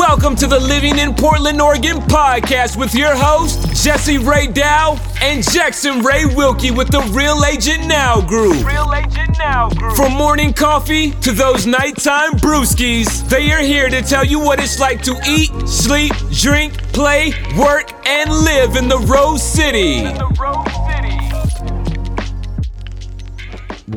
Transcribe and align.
Welcome 0.00 0.34
to 0.36 0.46
the 0.46 0.58
Living 0.58 0.98
in 0.98 1.14
Portland, 1.14 1.60
Oregon 1.60 1.98
podcast 1.98 2.74
with 2.74 2.94
your 2.94 3.14
host, 3.14 3.84
Jesse 3.84 4.16
Ray 4.16 4.46
Dow 4.46 4.98
and 5.20 5.44
Jackson 5.44 6.00
Ray 6.00 6.24
Wilkie 6.24 6.70
with 6.70 6.88
the 6.88 7.02
Real 7.12 7.44
Agent 7.44 7.86
Now 7.86 8.22
Group. 8.22 8.66
Real 8.66 8.90
Agent 8.94 9.36
Now 9.38 9.68
Group. 9.68 9.94
From 9.96 10.12
morning 10.12 10.54
coffee 10.54 11.10
to 11.20 11.32
those 11.32 11.66
nighttime 11.66 12.32
brewskis, 12.32 13.28
they 13.28 13.52
are 13.52 13.60
here 13.60 13.90
to 13.90 14.00
tell 14.00 14.24
you 14.24 14.40
what 14.40 14.58
it's 14.58 14.80
like 14.80 15.02
to 15.02 15.20
eat, 15.28 15.50
sleep, 15.68 16.14
drink, 16.32 16.78
play, 16.94 17.34
work, 17.58 17.92
and 18.06 18.30
live 18.30 18.76
in 18.76 18.88
the 18.88 18.98
Rose 19.00 19.42
City. 19.42 20.06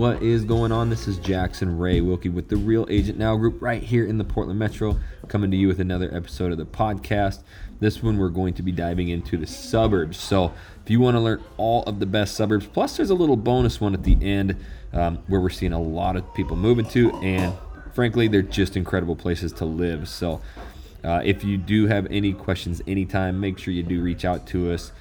What 0.04 0.22
is 0.22 0.44
going 0.44 0.74
on? 0.74 0.90
This 0.90 1.08
is 1.08 1.18
Jackson 1.18 1.78
Ray 1.78 2.02
Wilkie 2.02 2.28
with 2.28 2.50
the 2.50 2.58
Real 2.58 2.86
Agent 2.90 3.18
Now 3.18 3.38
Group 3.38 3.62
right 3.62 3.82
here 3.82 4.06
in 4.06 4.18
the 4.18 4.26
Portland 4.26 4.60
Metro, 4.60 5.00
coming 5.30 5.50
to 5.50 5.56
you 5.56 5.70
with 5.70 5.80
another 5.80 6.14
episode 6.14 6.52
of 6.52 6.58
the 6.58 6.66
podcast. 6.66 7.42
This 7.80 8.04
one 8.04 8.18
we're 8.18 8.28
going 8.28 8.54
to 8.56 8.62
be 8.62 8.74
diving 8.74 9.08
into 9.08 9.38
the 9.38 9.48
suburbs. 9.48 10.18
So 10.18 10.52
if 10.84 10.90
you 10.90 11.00
want 11.00 11.16
to 11.16 11.22
learn 11.22 11.42
all 11.56 11.84
of 11.84 12.02
the 12.02 12.06
best 12.06 12.36
suburbs, 12.36 12.68
plus 12.68 12.98
there's 12.98 13.12
a 13.12 13.16
little 13.16 13.38
bonus 13.38 13.80
one 13.80 13.94
at 13.94 14.04
the 14.04 14.18
end 14.22 14.58
um, 14.92 15.20
where 15.28 15.40
we're 15.40 15.50
seeing 15.50 15.72
a 15.72 15.82
lot 15.82 16.18
of 16.18 16.34
people 16.34 16.58
moving 16.58 16.86
to, 16.88 17.14
and 17.22 17.54
frankly, 17.94 18.28
they're 18.28 18.42
just 18.42 18.76
incredible 18.76 19.16
places 19.16 19.54
to 19.54 19.64
live. 19.64 20.10
So 20.10 20.42
uh, 21.06 21.22
if 21.24 21.46
you 21.46 21.56
do 21.58 21.88
have 21.88 22.08
any 22.08 22.34
questions 22.34 22.82
anytime, 22.88 23.40
make 23.40 23.58
sure 23.58 23.74
you 23.74 23.84
do 23.84 24.02
reach 24.02 24.26
out 24.26 24.48
to 24.48 24.74
us 24.74 24.92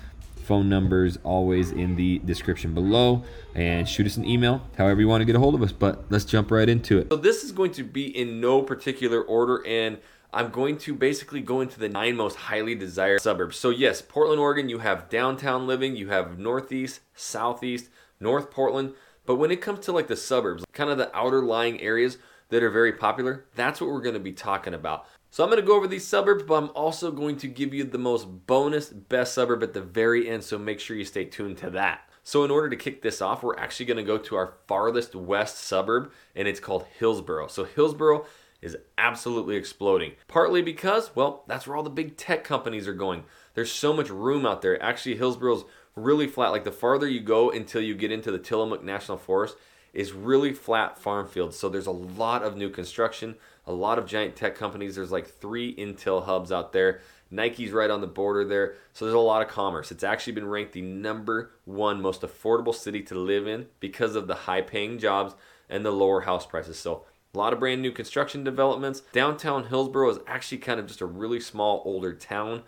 phone 0.42 0.68
numbers 0.68 1.18
always 1.24 1.70
in 1.70 1.96
the 1.96 2.18
description 2.20 2.74
below. 2.74 3.24
And 3.54 3.88
shoot 3.88 4.06
us 4.06 4.16
an 4.16 4.24
email 4.24 4.62
however 4.76 5.00
you 5.00 5.08
want 5.08 5.20
to 5.20 5.24
get 5.24 5.36
a 5.36 5.38
hold 5.38 5.54
of 5.54 5.62
us 5.62 5.72
but 5.72 6.04
let's 6.10 6.24
jump 6.24 6.50
right 6.50 6.68
into 6.68 6.98
it. 6.98 7.08
So 7.10 7.16
this 7.16 7.44
is 7.44 7.52
going 7.52 7.72
to 7.72 7.84
be 7.84 8.06
in 8.06 8.40
no 8.40 8.62
particular 8.62 9.22
order 9.22 9.64
and 9.66 9.98
i'm 10.34 10.50
going 10.50 10.78
to 10.78 10.94
basically 10.94 11.42
go 11.42 11.60
into 11.60 11.78
the 11.78 11.88
nine 11.88 12.16
most 12.16 12.36
highly 12.36 12.74
desired 12.74 13.20
suburbs. 13.20 13.56
So 13.56 13.70
yes 13.70 14.02
portland 14.02 14.40
oregon 14.40 14.68
you 14.68 14.78
have 14.78 15.08
downtown 15.08 15.66
living 15.66 15.96
you 15.96 16.08
have 16.08 16.38
northeast 16.38 17.00
southeast 17.14 17.88
north 18.20 18.50
portland. 18.50 18.94
But 19.24 19.36
when 19.36 19.52
it 19.52 19.60
comes 19.60 19.84
to 19.84 19.92
like 19.92 20.08
the 20.08 20.16
suburbs 20.16 20.64
kind 20.72 20.90
of 20.90 20.98
the 20.98 21.14
outer 21.16 21.42
lying 21.42 21.80
areas 21.80 22.18
that 22.52 22.62
are 22.62 22.70
very 22.70 22.92
popular 22.92 23.44
that's 23.56 23.80
what 23.80 23.90
we're 23.90 24.00
going 24.00 24.14
to 24.14 24.20
be 24.20 24.32
talking 24.32 24.74
about 24.74 25.06
so 25.32 25.42
I'm 25.42 25.48
going 25.48 25.62
to 25.62 25.66
go 25.66 25.76
over 25.76 25.88
these 25.88 26.06
suburbs, 26.06 26.42
but 26.42 26.62
I'm 26.62 26.68
also 26.74 27.10
going 27.10 27.38
to 27.38 27.48
give 27.48 27.72
you 27.72 27.84
the 27.84 27.96
most 27.96 28.26
bonus 28.46 28.90
best 28.90 29.32
suburb 29.32 29.62
at 29.62 29.72
the 29.72 29.80
very 29.80 30.28
end, 30.28 30.44
so 30.44 30.58
make 30.58 30.78
sure 30.78 30.94
you 30.94 31.06
stay 31.06 31.24
tuned 31.24 31.56
to 31.56 31.70
that. 31.70 32.02
So 32.22 32.44
in 32.44 32.50
order 32.50 32.68
to 32.68 32.76
kick 32.76 33.00
this 33.00 33.22
off, 33.22 33.42
we're 33.42 33.58
actually 33.58 33.86
going 33.86 33.96
to 33.96 34.02
go 34.02 34.18
to 34.18 34.36
our 34.36 34.52
farthest 34.68 35.14
west 35.14 35.56
suburb, 35.56 36.12
and 36.36 36.46
it's 36.46 36.60
called 36.60 36.84
Hillsboro. 36.98 37.46
So 37.46 37.64
Hillsboro 37.64 38.26
is 38.60 38.76
absolutely 38.98 39.56
exploding. 39.56 40.12
Partly 40.28 40.60
because, 40.60 41.16
well, 41.16 41.44
that's 41.48 41.66
where 41.66 41.78
all 41.78 41.82
the 41.82 41.88
big 41.88 42.18
tech 42.18 42.44
companies 42.44 42.86
are 42.86 42.92
going. 42.92 43.24
There's 43.54 43.72
so 43.72 43.94
much 43.94 44.10
room 44.10 44.44
out 44.44 44.60
there. 44.60 44.80
Actually, 44.82 45.16
Hillsboro's 45.16 45.64
really 45.96 46.26
flat. 46.26 46.52
Like 46.52 46.64
the 46.64 46.72
farther 46.72 47.08
you 47.08 47.20
go 47.20 47.50
until 47.50 47.80
you 47.80 47.94
get 47.94 48.12
into 48.12 48.30
the 48.30 48.38
Tillamook 48.38 48.84
National 48.84 49.16
Forest, 49.16 49.56
is 49.92 50.12
really 50.12 50.52
flat 50.52 50.98
farm 50.98 51.26
fields. 51.26 51.58
So 51.58 51.68
there's 51.68 51.86
a 51.86 51.90
lot 51.90 52.42
of 52.42 52.56
new 52.56 52.70
construction, 52.70 53.36
a 53.66 53.72
lot 53.72 53.98
of 53.98 54.06
giant 54.06 54.36
tech 54.36 54.54
companies. 54.54 54.94
There's 54.94 55.12
like 55.12 55.26
three 55.26 55.74
Intel 55.76 56.24
hubs 56.24 56.50
out 56.50 56.72
there. 56.72 57.00
Nike's 57.30 57.70
right 57.70 57.90
on 57.90 58.00
the 58.00 58.06
border 58.06 58.44
there. 58.44 58.74
So 58.92 59.04
there's 59.04 59.14
a 59.14 59.18
lot 59.18 59.42
of 59.42 59.48
commerce. 59.48 59.90
It's 59.90 60.04
actually 60.04 60.34
been 60.34 60.48
ranked 60.48 60.72
the 60.72 60.82
number 60.82 61.52
one 61.64 62.00
most 62.00 62.22
affordable 62.22 62.74
city 62.74 63.02
to 63.04 63.14
live 63.14 63.46
in 63.46 63.66
because 63.80 64.16
of 64.16 64.26
the 64.26 64.34
high 64.34 64.60
paying 64.60 64.98
jobs 64.98 65.34
and 65.68 65.84
the 65.84 65.90
lower 65.90 66.22
house 66.22 66.46
prices. 66.46 66.78
So 66.78 67.04
a 67.34 67.38
lot 67.38 67.54
of 67.54 67.60
brand 67.60 67.80
new 67.80 67.92
construction 67.92 68.44
developments. 68.44 69.00
Downtown 69.12 69.64
Hillsboro 69.64 70.10
is 70.10 70.18
actually 70.26 70.58
kind 70.58 70.78
of 70.78 70.86
just 70.86 71.00
a 71.00 71.06
really 71.06 71.40
small 71.40 71.82
older 71.86 72.12
town. 72.12 72.62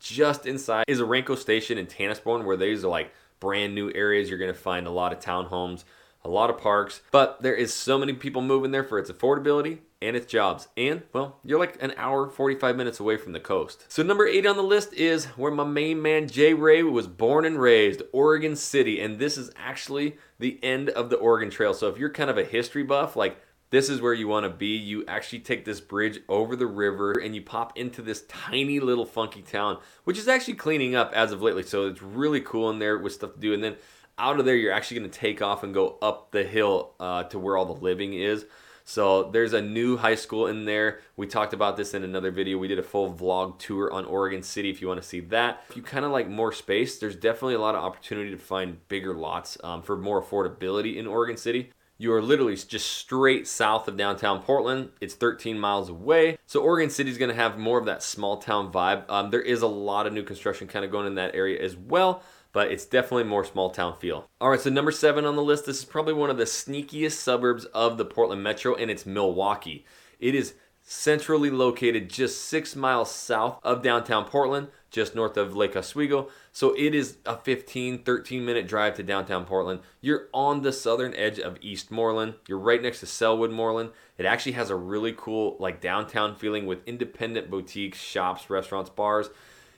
Just 0.00 0.46
inside 0.46 0.84
is 0.88 1.00
Orenco 1.00 1.36
station 1.38 1.78
in 1.78 1.86
Tanasbourne 1.86 2.44
where 2.44 2.56
these 2.56 2.84
are 2.84 2.88
like 2.88 3.12
brand 3.38 3.74
new 3.74 3.92
areas. 3.94 4.28
You're 4.28 4.38
going 4.38 4.52
to 4.52 4.58
find 4.58 4.88
a 4.88 4.90
lot 4.90 5.12
of 5.12 5.20
townhomes, 5.20 5.84
a 6.24 6.28
lot 6.28 6.50
of 6.50 6.58
parks, 6.58 7.02
but 7.10 7.42
there 7.42 7.54
is 7.54 7.72
so 7.72 7.98
many 7.98 8.12
people 8.12 8.42
moving 8.42 8.70
there 8.70 8.84
for 8.84 8.98
its 8.98 9.10
affordability 9.10 9.78
and 10.00 10.16
its 10.16 10.30
jobs. 10.30 10.68
And, 10.76 11.02
well, 11.12 11.38
you're 11.44 11.58
like 11.58 11.82
an 11.82 11.94
hour, 11.96 12.28
45 12.28 12.76
minutes 12.76 13.00
away 13.00 13.16
from 13.16 13.32
the 13.32 13.40
coast. 13.40 13.84
So, 13.88 14.02
number 14.02 14.26
eight 14.26 14.46
on 14.46 14.56
the 14.56 14.62
list 14.62 14.92
is 14.94 15.26
where 15.26 15.50
my 15.50 15.64
main 15.64 16.00
man 16.00 16.28
Jay 16.28 16.54
Ray 16.54 16.82
was 16.82 17.06
born 17.06 17.44
and 17.44 17.60
raised, 17.60 18.02
Oregon 18.12 18.56
City. 18.56 19.00
And 19.00 19.18
this 19.18 19.36
is 19.36 19.50
actually 19.56 20.16
the 20.38 20.58
end 20.62 20.90
of 20.90 21.10
the 21.10 21.16
Oregon 21.16 21.50
Trail. 21.50 21.74
So, 21.74 21.88
if 21.88 21.98
you're 21.98 22.10
kind 22.10 22.30
of 22.30 22.38
a 22.38 22.44
history 22.44 22.84
buff, 22.84 23.16
like 23.16 23.38
this 23.70 23.90
is 23.90 24.00
where 24.00 24.14
you 24.14 24.28
want 24.28 24.44
to 24.44 24.50
be. 24.50 24.76
You 24.76 25.04
actually 25.06 25.40
take 25.40 25.64
this 25.64 25.80
bridge 25.80 26.20
over 26.28 26.56
the 26.56 26.66
river 26.66 27.12
and 27.12 27.34
you 27.34 27.42
pop 27.42 27.76
into 27.76 28.00
this 28.00 28.22
tiny 28.28 28.80
little 28.80 29.04
funky 29.04 29.42
town, 29.42 29.78
which 30.04 30.18
is 30.18 30.28
actually 30.28 30.54
cleaning 30.54 30.94
up 30.94 31.12
as 31.12 31.32
of 31.32 31.42
lately. 31.42 31.64
So, 31.64 31.88
it's 31.88 32.02
really 32.02 32.40
cool 32.40 32.70
in 32.70 32.78
there 32.78 32.98
with 32.98 33.14
stuff 33.14 33.34
to 33.34 33.40
do. 33.40 33.52
And 33.52 33.64
then 33.64 33.76
out 34.18 34.38
of 34.38 34.44
there, 34.44 34.56
you're 34.56 34.72
actually 34.72 35.00
going 35.00 35.10
to 35.10 35.18
take 35.18 35.42
off 35.42 35.62
and 35.62 35.72
go 35.72 35.98
up 36.02 36.30
the 36.32 36.44
hill 36.44 36.94
uh, 37.00 37.24
to 37.24 37.38
where 37.38 37.56
all 37.56 37.66
the 37.66 37.80
living 37.80 38.14
is. 38.14 38.44
So 38.88 39.24
there's 39.24 39.52
a 39.52 39.60
new 39.60 39.98
high 39.98 40.14
school 40.14 40.46
in 40.46 40.64
there. 40.64 41.00
We 41.14 41.26
talked 41.26 41.52
about 41.52 41.76
this 41.76 41.92
in 41.92 42.04
another 42.04 42.30
video. 42.30 42.56
We 42.56 42.68
did 42.68 42.78
a 42.78 42.82
full 42.82 43.12
vlog 43.12 43.58
tour 43.58 43.92
on 43.92 44.06
Oregon 44.06 44.42
City 44.42 44.70
if 44.70 44.80
you 44.80 44.88
want 44.88 45.02
to 45.02 45.06
see 45.06 45.20
that. 45.20 45.62
If 45.68 45.76
you 45.76 45.82
kind 45.82 46.06
of 46.06 46.10
like 46.10 46.26
more 46.26 46.52
space, 46.52 46.98
there's 46.98 47.14
definitely 47.14 47.52
a 47.52 47.60
lot 47.60 47.74
of 47.74 47.84
opportunity 47.84 48.30
to 48.30 48.38
find 48.38 48.88
bigger 48.88 49.12
lots 49.12 49.58
um, 49.62 49.82
for 49.82 49.94
more 49.98 50.22
affordability 50.22 50.96
in 50.96 51.06
Oregon 51.06 51.36
City. 51.36 51.70
You 51.98 52.14
are 52.14 52.22
literally 52.22 52.56
just 52.56 52.86
straight 52.92 53.46
south 53.46 53.88
of 53.88 53.98
downtown 53.98 54.40
Portland. 54.40 54.90
It's 55.02 55.14
13 55.14 55.58
miles 55.58 55.90
away. 55.90 56.38
So 56.46 56.62
Oregon 56.62 56.88
City 56.88 57.10
is 57.10 57.18
going 57.18 57.28
to 57.28 57.34
have 57.34 57.58
more 57.58 57.78
of 57.78 57.84
that 57.84 58.02
small 58.02 58.38
town 58.38 58.72
vibe. 58.72 59.04
Um, 59.10 59.28
there 59.28 59.42
is 59.42 59.60
a 59.60 59.66
lot 59.66 60.06
of 60.06 60.14
new 60.14 60.22
construction 60.22 60.66
kind 60.66 60.86
of 60.86 60.90
going 60.90 61.06
in 61.06 61.16
that 61.16 61.34
area 61.34 61.60
as 61.60 61.76
well 61.76 62.22
but 62.52 62.70
it's 62.70 62.86
definitely 62.86 63.24
more 63.24 63.44
small 63.44 63.70
town 63.70 63.96
feel. 63.98 64.28
All 64.40 64.50
right, 64.50 64.60
so 64.60 64.70
number 64.70 64.90
seven 64.90 65.24
on 65.24 65.36
the 65.36 65.42
list, 65.42 65.66
this 65.66 65.78
is 65.78 65.84
probably 65.84 66.14
one 66.14 66.30
of 66.30 66.38
the 66.38 66.44
sneakiest 66.44 67.12
suburbs 67.12 67.64
of 67.66 67.98
the 67.98 68.04
Portland 68.04 68.42
Metro, 68.42 68.74
and 68.74 68.90
it's 68.90 69.04
Milwaukie. 69.04 69.84
It 70.18 70.34
is 70.34 70.54
centrally 70.90 71.50
located 71.50 72.08
just 72.08 72.46
six 72.46 72.74
miles 72.74 73.10
south 73.14 73.60
of 73.62 73.82
downtown 73.82 74.24
Portland, 74.24 74.68
just 74.90 75.14
north 75.14 75.36
of 75.36 75.54
Lake 75.54 75.76
Oswego. 75.76 76.30
So 76.50 76.74
it 76.78 76.94
is 76.94 77.18
a 77.26 77.36
15, 77.36 78.04
13 78.04 78.44
minute 78.44 78.66
drive 78.66 78.94
to 78.94 79.02
downtown 79.02 79.44
Portland. 79.44 79.80
You're 80.00 80.28
on 80.32 80.62
the 80.62 80.72
southern 80.72 81.14
edge 81.14 81.38
of 81.38 81.60
Eastmoreland. 81.60 82.36
You're 82.48 82.58
right 82.58 82.80
next 82.80 83.00
to 83.00 83.06
Sellwood 83.06 83.52
Moreland. 83.52 83.90
It 84.16 84.24
actually 84.24 84.52
has 84.52 84.70
a 84.70 84.76
really 84.76 85.14
cool, 85.14 85.58
like 85.60 85.82
downtown 85.82 86.34
feeling 86.34 86.64
with 86.64 86.88
independent 86.88 87.50
boutiques, 87.50 87.98
shops, 87.98 88.48
restaurants, 88.48 88.88
bars 88.88 89.28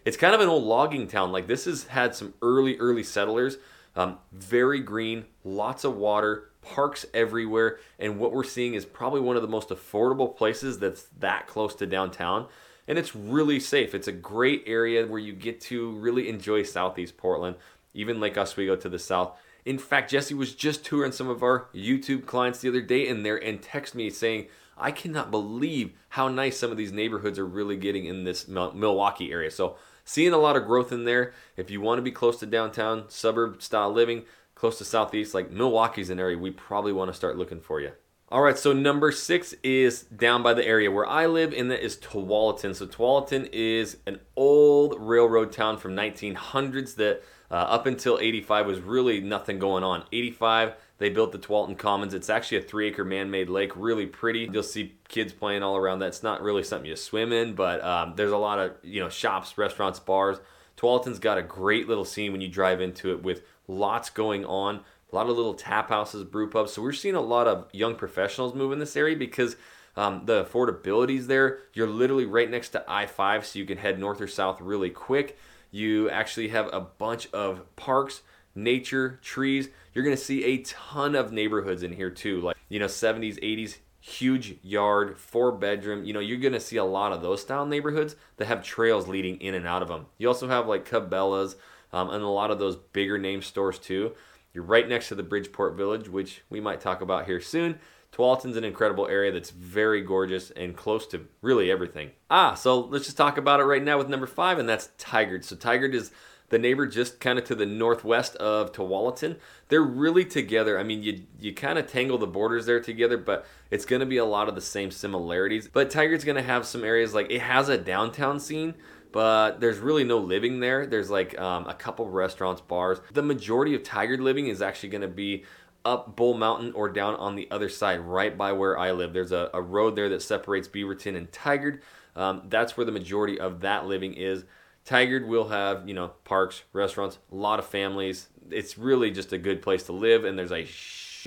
it's 0.04 0.16
kind 0.16 0.34
of 0.34 0.40
an 0.40 0.48
old 0.48 0.64
logging 0.64 1.06
town. 1.06 1.32
Like 1.32 1.46
this 1.46 1.64
has 1.64 1.84
had 1.84 2.14
some 2.14 2.34
early, 2.42 2.76
early 2.78 3.02
settlers. 3.02 3.58
Um, 3.96 4.18
very 4.32 4.80
green, 4.80 5.24
lots 5.44 5.82
of 5.82 5.96
water, 5.96 6.50
parks 6.62 7.04
everywhere, 7.12 7.80
and 7.98 8.18
what 8.18 8.32
we're 8.32 8.44
seeing 8.44 8.74
is 8.74 8.84
probably 8.84 9.20
one 9.20 9.34
of 9.34 9.42
the 9.42 9.48
most 9.48 9.70
affordable 9.70 10.34
places 10.36 10.78
that's 10.78 11.06
that 11.18 11.48
close 11.48 11.74
to 11.76 11.86
downtown. 11.86 12.46
And 12.86 12.98
it's 12.98 13.16
really 13.16 13.60
safe. 13.60 13.94
It's 13.94 14.08
a 14.08 14.12
great 14.12 14.64
area 14.66 15.06
where 15.06 15.18
you 15.18 15.32
get 15.32 15.60
to 15.62 15.92
really 15.92 16.28
enjoy 16.28 16.62
Southeast 16.62 17.16
Portland, 17.16 17.56
even 17.94 18.20
Lake 18.20 18.38
Oswego 18.38 18.76
to 18.76 18.88
the 18.88 18.98
south. 18.98 19.36
In 19.64 19.78
fact, 19.78 20.10
Jesse 20.10 20.34
was 20.34 20.54
just 20.54 20.84
touring 20.84 21.12
some 21.12 21.28
of 21.28 21.42
our 21.42 21.66
YouTube 21.74 22.26
clients 22.26 22.60
the 22.60 22.68
other 22.68 22.80
day 22.80 23.06
in 23.06 23.22
there 23.22 23.36
and 23.36 23.60
text 23.60 23.94
me 23.94 24.08
saying, 24.10 24.46
I 24.78 24.90
cannot 24.90 25.30
believe 25.30 25.92
how 26.10 26.28
nice 26.28 26.56
some 26.58 26.70
of 26.70 26.76
these 26.76 26.92
neighborhoods 26.92 27.38
are 27.38 27.46
really 27.46 27.76
getting 27.76 28.06
in 28.06 28.24
this 28.24 28.46
Milwaukie 28.46 29.30
area. 29.30 29.50
So 29.50 29.76
seeing 30.10 30.32
a 30.32 30.38
lot 30.38 30.56
of 30.56 30.66
growth 30.66 30.90
in 30.90 31.04
there. 31.04 31.32
If 31.56 31.70
you 31.70 31.80
want 31.80 31.98
to 31.98 32.02
be 32.02 32.10
close 32.10 32.40
to 32.40 32.46
downtown, 32.46 33.04
suburb 33.08 33.62
style 33.62 33.92
living, 33.92 34.24
close 34.56 34.76
to 34.78 34.84
southeast, 34.84 35.34
like 35.34 35.52
Milwaukie's 35.52 36.10
an 36.10 36.18
area 36.18 36.36
we 36.36 36.50
probably 36.50 36.92
want 36.92 37.10
to 37.10 37.16
start 37.16 37.36
looking 37.36 37.60
for 37.60 37.80
you. 37.80 37.92
All 38.28 38.42
right, 38.42 38.58
so 38.58 38.72
number 38.72 39.12
six 39.12 39.54
is 39.62 40.02
down 40.02 40.42
by 40.42 40.54
the 40.54 40.66
area 40.66 40.90
where 40.90 41.06
I 41.06 41.26
live, 41.26 41.52
and 41.52 41.70
that 41.70 41.84
is 41.84 41.96
Tualatin. 41.96 42.74
So 42.74 42.86
Tualatin 42.86 43.48
is 43.52 43.98
an 44.06 44.20
old 44.36 44.96
railroad 45.00 45.52
town 45.52 45.78
from 45.78 45.94
1900s 45.94 46.96
that 46.96 47.22
uh, 47.50 47.54
up 47.54 47.86
until 47.86 48.18
85 48.20 48.66
was 48.66 48.80
really 48.80 49.20
nothing 49.20 49.58
going 49.58 49.84
on. 49.84 50.04
85 50.12 50.74
they 51.00 51.08
built 51.08 51.32
the 51.32 51.38
Tualatin 51.38 51.78
Commons. 51.78 52.12
It's 52.12 52.28
actually 52.28 52.58
a 52.58 52.62
three 52.62 52.86
acre 52.88 53.06
man 53.06 53.30
made 53.30 53.48
lake, 53.48 53.72
really 53.74 54.04
pretty. 54.04 54.48
You'll 54.52 54.62
see 54.62 54.94
kids 55.08 55.32
playing 55.32 55.62
all 55.62 55.76
around 55.76 56.00
that. 56.00 56.08
It's 56.08 56.22
not 56.22 56.42
really 56.42 56.62
something 56.62 56.88
you 56.88 56.94
swim 56.94 57.32
in, 57.32 57.54
but 57.54 57.82
um, 57.82 58.12
there's 58.16 58.32
a 58.32 58.36
lot 58.36 58.58
of 58.58 58.76
you 58.82 59.00
know 59.00 59.08
shops, 59.08 59.56
restaurants, 59.56 59.98
bars. 59.98 60.38
Tualatin's 60.76 61.18
got 61.18 61.38
a 61.38 61.42
great 61.42 61.88
little 61.88 62.04
scene 62.04 62.32
when 62.32 62.42
you 62.42 62.48
drive 62.48 62.82
into 62.82 63.12
it 63.12 63.22
with 63.22 63.42
lots 63.66 64.10
going 64.10 64.44
on, 64.44 64.80
a 65.10 65.16
lot 65.16 65.28
of 65.28 65.34
little 65.34 65.54
tap 65.54 65.88
houses, 65.88 66.22
brew 66.22 66.50
pubs. 66.50 66.74
So 66.74 66.82
we're 66.82 66.92
seeing 66.92 67.14
a 67.14 67.20
lot 67.20 67.48
of 67.48 67.66
young 67.72 67.94
professionals 67.94 68.54
move 68.54 68.70
in 68.70 68.78
this 68.78 68.94
area 68.94 69.16
because 69.16 69.56
um, 69.96 70.26
the 70.26 70.44
affordability 70.44 71.16
is 71.16 71.28
there. 71.28 71.60
You're 71.72 71.88
literally 71.88 72.26
right 72.26 72.50
next 72.50 72.70
to 72.70 72.84
I 72.86 73.06
5, 73.06 73.46
so 73.46 73.58
you 73.58 73.64
can 73.64 73.78
head 73.78 73.98
north 73.98 74.20
or 74.20 74.28
south 74.28 74.60
really 74.60 74.90
quick. 74.90 75.38
You 75.70 76.10
actually 76.10 76.48
have 76.48 76.68
a 76.74 76.80
bunch 76.80 77.26
of 77.32 77.64
parks 77.76 78.20
nature, 78.62 79.18
trees. 79.22 79.68
You're 79.94 80.04
going 80.04 80.16
to 80.16 80.22
see 80.22 80.44
a 80.44 80.58
ton 80.58 81.14
of 81.14 81.32
neighborhoods 81.32 81.82
in 81.82 81.92
here 81.92 82.10
too, 82.10 82.40
like, 82.40 82.56
you 82.68 82.78
know, 82.78 82.86
70s, 82.86 83.38
80s 83.40 83.78
huge 84.00 84.56
yard, 84.62 85.18
four 85.18 85.52
bedroom. 85.52 86.04
You 86.04 86.12
know, 86.12 86.20
you're 86.20 86.38
going 86.38 86.54
to 86.54 86.60
see 86.60 86.76
a 86.76 86.84
lot 86.84 87.12
of 87.12 87.22
those 87.22 87.42
style 87.42 87.66
neighborhoods 87.66 88.16
that 88.38 88.46
have 88.46 88.64
trails 88.64 89.06
leading 89.06 89.40
in 89.40 89.54
and 89.54 89.66
out 89.66 89.82
of 89.82 89.88
them. 89.88 90.06
You 90.18 90.28
also 90.28 90.48
have 90.48 90.66
like 90.66 90.88
Cabela's 90.88 91.56
um, 91.92 92.10
and 92.10 92.22
a 92.22 92.28
lot 92.28 92.50
of 92.50 92.58
those 92.58 92.76
bigger 92.76 93.18
name 93.18 93.42
stores 93.42 93.78
too. 93.78 94.12
You're 94.52 94.64
right 94.64 94.88
next 94.88 95.08
to 95.08 95.14
the 95.14 95.22
Bridgeport 95.22 95.76
Village, 95.76 96.08
which 96.08 96.42
we 96.50 96.60
might 96.60 96.80
talk 96.80 97.02
about 97.02 97.26
here 97.26 97.40
soon. 97.40 97.78
Tualatin's 98.12 98.56
an 98.56 98.64
incredible 98.64 99.06
area 99.06 99.30
that's 99.30 99.50
very 99.50 100.02
gorgeous 100.02 100.50
and 100.50 100.76
close 100.76 101.06
to 101.08 101.28
really 101.42 101.70
everything. 101.70 102.10
Ah, 102.28 102.54
so 102.54 102.80
let's 102.80 103.04
just 103.04 103.16
talk 103.16 103.38
about 103.38 103.60
it 103.60 103.64
right 103.64 103.84
now 103.84 103.98
with 103.98 104.08
number 104.08 104.26
five, 104.26 104.58
and 104.58 104.68
that's 104.68 104.88
Tigard. 104.98 105.44
So 105.44 105.54
Tigard 105.54 105.94
is 105.94 106.10
the 106.50 106.58
neighbor 106.58 106.86
just 106.86 107.20
kind 107.20 107.38
of 107.38 107.44
to 107.46 107.54
the 107.54 107.64
northwest 107.64 108.36
of 108.36 108.72
Tualatin. 108.72 109.36
They're 109.68 109.82
really 109.82 110.24
together. 110.24 110.78
I 110.78 110.82
mean, 110.82 111.02
you 111.02 111.22
you 111.40 111.54
kind 111.54 111.78
of 111.78 111.86
tangle 111.86 112.18
the 112.18 112.26
borders 112.26 112.66
there 112.66 112.80
together, 112.80 113.16
but 113.16 113.46
it's 113.70 113.86
going 113.86 114.00
to 114.00 114.06
be 114.06 114.18
a 114.18 114.24
lot 114.24 114.48
of 114.48 114.54
the 114.54 114.60
same 114.60 114.90
similarities. 114.90 115.68
But 115.68 115.90
Tigard's 115.90 116.24
going 116.24 116.36
to 116.36 116.42
have 116.42 116.66
some 116.66 116.84
areas 116.84 117.14
like 117.14 117.30
it 117.30 117.40
has 117.40 117.68
a 117.68 117.78
downtown 117.78 118.38
scene, 118.38 118.74
but 119.12 119.60
there's 119.60 119.78
really 119.78 120.04
no 120.04 120.18
living 120.18 120.60
there. 120.60 120.86
There's 120.86 121.08
like 121.08 121.38
um, 121.40 121.66
a 121.66 121.74
couple 121.74 122.08
restaurants, 122.08 122.60
bars. 122.60 123.00
The 123.12 123.22
majority 123.22 123.74
of 123.74 123.82
Tigard 123.82 124.20
living 124.20 124.48
is 124.48 124.60
actually 124.60 124.90
going 124.90 125.02
to 125.02 125.08
be 125.08 125.44
up 125.84 126.16
Bull 126.16 126.34
Mountain 126.34 126.72
or 126.72 126.88
down 126.88 127.14
on 127.16 127.36
the 127.36 127.48
other 127.50 127.68
side, 127.68 128.00
right 128.00 128.36
by 128.36 128.52
where 128.52 128.76
I 128.76 128.90
live. 128.92 129.12
There's 129.12 129.32
a, 129.32 129.50
a 129.54 129.62
road 129.62 129.96
there 129.96 130.08
that 130.10 130.20
separates 130.22 130.68
Beaverton 130.68 131.16
and 131.16 131.30
Tigard. 131.30 131.80
Um, 132.16 132.42
that's 132.48 132.76
where 132.76 132.84
the 132.84 132.92
majority 132.92 133.38
of 133.38 133.60
that 133.60 133.86
living 133.86 134.14
is. 134.14 134.44
Tigard 134.86 135.26
will 135.26 135.48
have, 135.48 135.88
you 135.88 135.94
know, 135.94 136.08
parks, 136.24 136.62
restaurants, 136.72 137.18
a 137.30 137.34
lot 137.34 137.58
of 137.58 137.66
families. 137.66 138.28
It's 138.50 138.78
really 138.78 139.10
just 139.10 139.32
a 139.32 139.38
good 139.38 139.62
place 139.62 139.84
to 139.84 139.92
live, 139.92 140.24
and 140.24 140.38
there's 140.38 140.52
a, 140.52 140.66